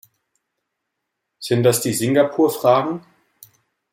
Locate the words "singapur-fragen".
1.93-3.05